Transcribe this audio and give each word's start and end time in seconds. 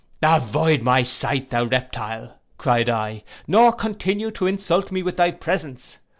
—'Avoid 0.23 0.81
my 0.81 1.03
sight, 1.03 1.51
thou 1.51 1.63
reptile,' 1.65 2.39
cried 2.57 2.89
I, 2.89 3.23
'nor 3.45 3.71
continue 3.71 4.31
to 4.31 4.47
insult 4.47 4.91
me 4.91 5.03
with 5.03 5.17
thy 5.17 5.29
presence. 5.29 5.99